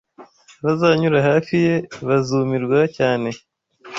Abazanyura 0.61 1.19
hafi 1.29 1.55
ye 1.65 1.75
bazumirwa 2.07 2.79
cyane 2.97 3.29